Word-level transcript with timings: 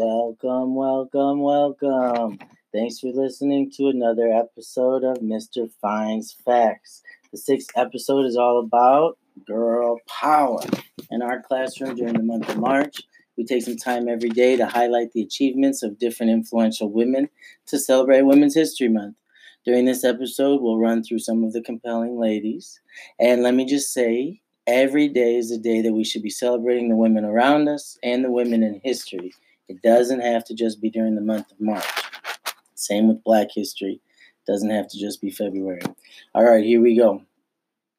Welcome, 0.00 0.76
welcome, 0.76 1.40
welcome. 1.40 2.38
Thanks 2.72 3.00
for 3.00 3.08
listening 3.08 3.68
to 3.72 3.88
another 3.88 4.28
episode 4.28 5.02
of 5.02 5.16
Mr. 5.16 5.68
Fine's 5.82 6.30
Facts. 6.30 7.02
The 7.32 7.38
sixth 7.38 7.70
episode 7.74 8.24
is 8.24 8.36
all 8.36 8.60
about 8.60 9.18
girl 9.44 9.98
power. 10.06 10.60
In 11.10 11.20
our 11.20 11.42
classroom 11.42 11.96
during 11.96 12.14
the 12.14 12.22
month 12.22 12.48
of 12.48 12.58
March, 12.58 13.02
we 13.36 13.44
take 13.44 13.64
some 13.64 13.76
time 13.76 14.08
every 14.08 14.28
day 14.28 14.54
to 14.54 14.68
highlight 14.68 15.14
the 15.14 15.22
achievements 15.22 15.82
of 15.82 15.98
different 15.98 16.30
influential 16.30 16.92
women 16.92 17.28
to 17.66 17.76
celebrate 17.76 18.22
Women's 18.22 18.54
History 18.54 18.88
Month. 18.88 19.16
During 19.64 19.84
this 19.84 20.04
episode, 20.04 20.62
we'll 20.62 20.78
run 20.78 21.02
through 21.02 21.18
some 21.18 21.42
of 21.42 21.52
the 21.52 21.60
compelling 21.60 22.20
ladies. 22.20 22.80
And 23.18 23.42
let 23.42 23.54
me 23.54 23.64
just 23.64 23.92
say, 23.92 24.42
every 24.68 25.08
day 25.08 25.34
is 25.34 25.50
a 25.50 25.58
day 25.58 25.82
that 25.82 25.92
we 25.92 26.04
should 26.04 26.22
be 26.22 26.30
celebrating 26.30 26.88
the 26.88 26.94
women 26.94 27.24
around 27.24 27.66
us 27.66 27.98
and 28.04 28.24
the 28.24 28.30
women 28.30 28.62
in 28.62 28.80
history. 28.84 29.32
It 29.68 29.82
doesn't 29.82 30.20
have 30.20 30.44
to 30.46 30.54
just 30.54 30.80
be 30.80 30.90
during 30.90 31.14
the 31.14 31.20
month 31.20 31.50
of 31.50 31.60
March. 31.60 31.84
Same 32.74 33.08
with 33.08 33.24
Black 33.24 33.48
History. 33.54 34.00
It 34.00 34.50
doesn't 34.50 34.70
have 34.70 34.88
to 34.88 34.98
just 34.98 35.20
be 35.20 35.30
February. 35.30 35.82
All 36.34 36.44
right, 36.44 36.64
here 36.64 36.80
we 36.80 36.96
go. 36.96 37.22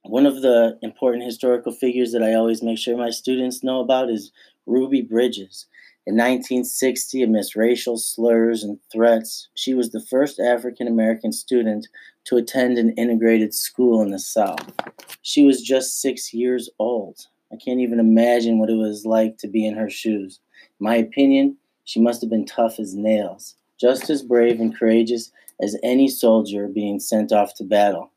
One 0.04 0.26
of 0.26 0.42
the 0.42 0.80
important 0.82 1.24
historical 1.24 1.72
figures 1.72 2.12
that 2.14 2.24
I 2.24 2.34
always 2.34 2.64
make 2.64 2.80
sure 2.80 2.98
my 2.98 3.12
students 3.12 3.64
know 3.64 3.82
about 3.82 4.10
is 4.10 4.32
Ruby 4.66 5.02
Bridges. 5.02 5.68
In 6.08 6.16
1960, 6.16 7.22
amidst 7.22 7.56
racial 7.56 7.96
slurs 7.96 8.64
and 8.64 8.80
threats, 8.92 9.50
she 9.54 9.76
was 9.76 9.92
the 9.92 10.04
first 10.10 10.40
African 10.40 10.88
American 10.88 11.32
student 11.32 11.88
to 12.26 12.38
attend 12.38 12.80
an 12.80 12.92
integrated 12.98 13.54
school 13.54 14.02
in 14.02 14.10
the 14.10 14.18
South. 14.18 14.74
She 15.22 15.44
was 15.44 15.62
just 15.62 16.02
six 16.02 16.34
years 16.34 16.68
old. 16.80 17.28
I 17.54 17.58
can't 17.64 17.80
even 17.80 18.00
imagine 18.00 18.58
what 18.58 18.72
it 18.72 18.78
was 18.78 19.06
like 19.06 19.38
to 19.38 19.48
be 19.48 19.68
in 19.68 19.76
her 19.76 19.90
shoes. 19.90 20.40
In 20.80 20.86
my 20.86 20.96
opinion, 20.96 21.58
she 21.90 22.00
must 22.00 22.22
have 22.22 22.30
been 22.30 22.46
tough 22.46 22.78
as 22.78 22.94
nails, 22.94 23.56
just 23.82 24.12
as 24.12 24.22
brave 24.22 24.60
and 24.60 24.78
courageous 24.78 25.32
as 25.60 25.76
any 25.82 26.08
soldier 26.08 26.68
being 26.68 27.00
sent 27.00 27.32
off 27.32 27.56
to 27.56 27.64
battle. 27.64 28.12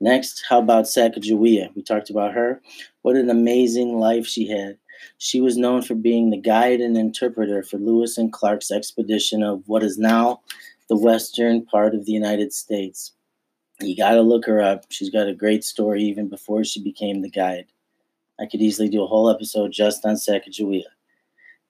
Next, 0.00 0.42
how 0.48 0.60
about 0.60 0.86
Sacagawea? 0.86 1.76
We 1.76 1.82
talked 1.82 2.08
about 2.08 2.32
her. 2.32 2.62
What 3.02 3.16
an 3.16 3.28
amazing 3.28 3.98
life 3.98 4.26
she 4.26 4.48
had. 4.48 4.78
She 5.18 5.42
was 5.42 5.58
known 5.58 5.82
for 5.82 5.94
being 5.94 6.30
the 6.30 6.40
guide 6.40 6.80
and 6.80 6.96
interpreter 6.96 7.62
for 7.62 7.76
Lewis 7.76 8.16
and 8.16 8.32
Clark's 8.32 8.70
expedition 8.70 9.42
of 9.42 9.62
what 9.66 9.82
is 9.82 9.98
now 9.98 10.40
the 10.88 10.96
western 10.96 11.66
part 11.66 11.94
of 11.94 12.06
the 12.06 12.12
United 12.12 12.54
States. 12.54 13.12
You 13.80 13.94
got 13.94 14.12
to 14.12 14.22
look 14.22 14.46
her 14.46 14.62
up. 14.62 14.86
She's 14.88 15.10
got 15.10 15.28
a 15.28 15.34
great 15.34 15.62
story 15.62 16.02
even 16.04 16.30
before 16.30 16.64
she 16.64 16.82
became 16.82 17.20
the 17.20 17.28
guide. 17.28 17.66
I 18.40 18.46
could 18.46 18.62
easily 18.62 18.88
do 18.88 19.02
a 19.02 19.06
whole 19.06 19.28
episode 19.28 19.72
just 19.72 20.06
on 20.06 20.14
Sacagawea. 20.14 20.84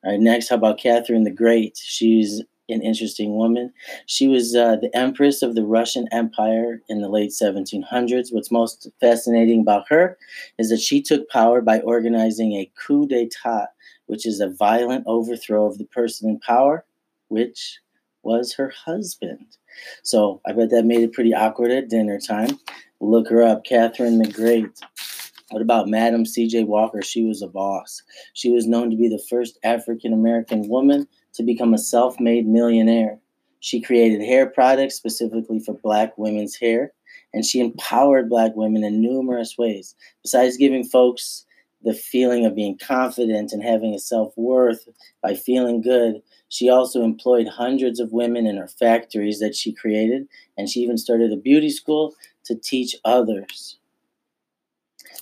All 0.05 0.10
right, 0.10 0.20
next, 0.20 0.48
how 0.48 0.56
about 0.56 0.78
Catherine 0.78 1.24
the 1.24 1.30
Great? 1.30 1.78
She's 1.83 2.42
an 2.69 2.83
interesting 2.83 3.36
woman. 3.36 3.72
She 4.05 4.28
was 4.28 4.55
uh, 4.55 4.77
the 4.77 4.94
empress 4.94 5.41
of 5.41 5.55
the 5.55 5.64
Russian 5.64 6.08
Empire 6.12 6.83
in 6.91 7.00
the 7.00 7.08
late 7.08 7.30
1700s. 7.30 8.28
What's 8.30 8.50
most 8.50 8.88
fascinating 9.00 9.62
about 9.62 9.88
her 9.88 10.19
is 10.58 10.69
that 10.69 10.80
she 10.80 11.00
took 11.00 11.30
power 11.30 11.62
by 11.62 11.80
organizing 11.80 12.52
a 12.52 12.70
coup 12.77 13.06
d'etat, 13.06 13.69
which 14.05 14.27
is 14.27 14.41
a 14.41 14.48
violent 14.48 15.05
overthrow 15.06 15.64
of 15.64 15.78
the 15.78 15.86
person 15.86 16.28
in 16.28 16.39
power, 16.39 16.84
which 17.28 17.78
was 18.22 18.55
her 18.55 18.74
husband. 18.84 19.56
So 20.02 20.42
I 20.46 20.52
bet 20.52 20.68
that 20.68 20.84
made 20.84 21.00
it 21.00 21.14
pretty 21.14 21.33
awkward 21.33 21.70
at 21.70 21.89
dinner 21.89 22.18
time. 22.20 22.58
Look 23.00 23.30
her 23.30 23.42
up, 23.42 23.64
Catherine 23.64 24.18
the 24.18 24.30
Great. 24.30 24.80
What 25.55 25.62
about 25.62 25.86
Madam 25.86 26.27
C.J. 26.27 26.64
Walker? 26.64 27.00
She 27.00 27.22
was 27.22 27.41
a 27.41 27.47
boss. 27.47 28.02
She 28.33 28.50
was 28.50 28.66
known 28.66 28.91
to 28.91 28.97
be 28.97 29.08
the 29.08 29.22
first 29.30 29.56
African 29.62 30.12
American 30.12 30.69
woman 30.69 31.06
to 31.34 31.45
become 31.45 31.73
a 31.73 31.79
self 31.79 32.18
made 32.18 32.45
millionaire. 32.45 33.20
She 33.61 33.80
created 33.80 34.20
hair 34.20 34.46
products 34.46 34.96
specifically 34.96 35.61
for 35.61 35.74
black 35.74 36.18
women's 36.18 36.56
hair, 36.56 36.92
and 37.33 37.45
she 37.45 37.61
empowered 37.61 38.29
black 38.29 38.56
women 38.56 38.83
in 38.83 39.01
numerous 39.01 39.56
ways. 39.56 39.95
Besides 40.24 40.56
giving 40.56 40.83
folks 40.83 41.46
the 41.84 41.95
feeling 41.95 42.45
of 42.45 42.56
being 42.56 42.77
confident 42.77 43.52
and 43.52 43.62
having 43.62 43.95
a 43.95 44.00
self 44.00 44.36
worth 44.36 44.89
by 45.23 45.36
feeling 45.36 45.80
good, 45.80 46.20
she 46.48 46.68
also 46.68 47.05
employed 47.05 47.46
hundreds 47.46 48.00
of 48.00 48.11
women 48.11 48.45
in 48.48 48.56
her 48.56 48.67
factories 48.67 49.39
that 49.39 49.55
she 49.55 49.73
created, 49.73 50.27
and 50.58 50.68
she 50.68 50.80
even 50.80 50.98
started 50.98 51.33
a 51.33 51.36
beauty 51.36 51.70
school 51.70 52.12
to 52.42 52.56
teach 52.56 52.96
others. 53.05 53.79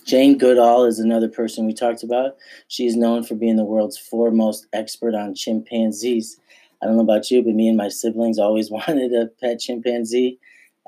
Jane 0.04 0.36
Goodall 0.36 0.84
is 0.84 0.98
another 0.98 1.28
person 1.28 1.66
we 1.66 1.74
talked 1.74 2.02
about. 2.02 2.36
She 2.68 2.86
is 2.86 2.96
known 2.96 3.22
for 3.22 3.34
being 3.34 3.56
the 3.56 3.64
world's 3.64 3.98
foremost 3.98 4.66
expert 4.72 5.14
on 5.14 5.34
chimpanzees. 5.34 6.38
I 6.82 6.86
don't 6.86 6.96
know 6.96 7.02
about 7.02 7.30
you, 7.30 7.42
but 7.42 7.54
me 7.54 7.68
and 7.68 7.76
my 7.76 7.88
siblings 7.88 8.38
always 8.38 8.70
wanted 8.70 9.12
a 9.12 9.26
pet 9.40 9.60
chimpanzee. 9.60 10.38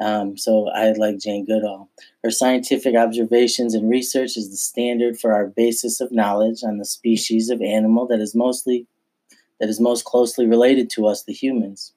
Um, 0.01 0.37
so 0.37 0.69
I 0.71 0.91
like 0.93 1.19
Jane 1.19 1.45
Goodall. 1.45 1.89
Her 2.25 2.31
scientific 2.31 2.97
observations 2.97 3.75
and 3.75 3.89
research 3.89 4.37
is 4.37 4.51
the 4.51 4.57
standard 4.57 5.19
for 5.19 5.33
our 5.33 5.47
basis 5.47 6.01
of 6.01 6.11
knowledge 6.11 6.65
on 6.65 6.79
the 6.79 6.85
species 6.85 7.49
of 7.49 7.63
animal 7.63 8.07
that 8.09 8.21
is 8.21 8.35
mostly 8.35 8.87
that 9.61 9.69
is 9.69 9.79
most 9.79 10.05
closely 10.05 10.47
related 10.47 10.91
to 10.91 11.07
us, 11.07 11.23
the 11.23 11.33
humans. 11.33 11.93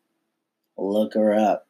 Look 0.78 1.16
her 1.16 1.34
up 1.34 1.66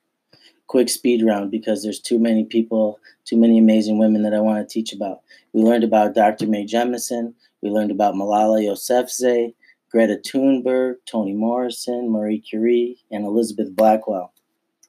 quick 0.68 0.90
speed 0.90 1.24
round 1.24 1.50
because 1.50 1.82
there's 1.82 2.00
too 2.00 2.20
many 2.20 2.44
people, 2.44 3.00
too 3.26 3.38
many 3.38 3.58
amazing 3.58 3.98
women 3.98 4.24
that 4.24 4.34
I 4.34 4.40
want 4.40 4.60
to 4.68 4.72
teach 4.72 4.94
about. 4.94 5.22
We 5.54 5.62
learned 5.62 5.84
about 5.84 6.14
Dr. 6.14 6.48
Mae 6.48 6.66
Jemison. 6.66 7.34
We 7.62 7.70
learned 7.70 7.92
about 7.92 8.14
Malala 8.14 8.64
Yousafzai, 8.64 9.54
Greta 9.90 10.20
Thunberg, 10.24 10.96
Toni 11.06 11.34
Morrison, 11.34 12.12
Marie 12.12 12.40
Curie, 12.40 12.98
and 13.12 13.26
Elizabeth 13.26 13.76
Blackwell. 13.76 14.34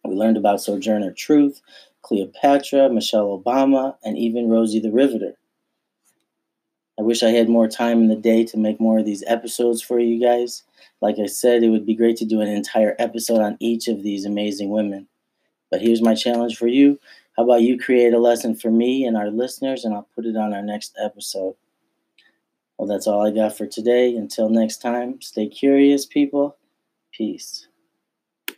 We 0.04 0.14
learned 0.14 0.36
about 0.36 0.60
Sojourner 0.60 1.12
Truth, 1.12 1.60
Cleopatra, 2.02 2.88
Michelle 2.90 3.42
Obama, 3.42 3.96
and 4.04 4.18
even 4.18 4.48
Rosie 4.48 4.80
the 4.80 4.92
Riveter. 4.92 5.34
I 6.98 7.02
wish 7.02 7.22
I 7.22 7.30
had 7.30 7.48
more 7.48 7.68
time 7.68 8.02
in 8.02 8.08
the 8.08 8.16
day 8.16 8.44
to 8.46 8.58
make 8.58 8.80
more 8.80 8.98
of 8.98 9.04
these 9.04 9.22
episodes 9.28 9.80
for 9.80 10.00
you 10.00 10.20
guys. 10.20 10.64
Like 11.00 11.16
I 11.22 11.26
said, 11.26 11.62
it 11.62 11.68
would 11.68 11.86
be 11.86 11.94
great 11.94 12.16
to 12.16 12.24
do 12.24 12.40
an 12.40 12.48
entire 12.48 12.96
episode 12.98 13.40
on 13.40 13.56
each 13.60 13.86
of 13.86 14.02
these 14.02 14.24
amazing 14.24 14.70
women. 14.70 15.06
But 15.70 15.82
here's 15.82 16.02
my 16.02 16.14
challenge 16.14 16.56
for 16.56 16.66
you. 16.66 16.98
How 17.36 17.44
about 17.44 17.62
you 17.62 17.78
create 17.78 18.14
a 18.14 18.18
lesson 18.18 18.56
for 18.56 18.70
me 18.70 19.04
and 19.04 19.16
our 19.16 19.30
listeners, 19.30 19.84
and 19.84 19.94
I'll 19.94 20.08
put 20.14 20.26
it 20.26 20.36
on 20.36 20.52
our 20.52 20.62
next 20.62 20.96
episode. 21.00 21.54
Well, 22.76 22.88
that's 22.88 23.06
all 23.06 23.26
I 23.26 23.30
got 23.30 23.56
for 23.56 23.66
today. 23.66 24.16
Until 24.16 24.48
next 24.48 24.78
time, 24.78 25.20
stay 25.20 25.48
curious, 25.48 26.06
people. 26.06 26.56
Peace. 27.12 27.67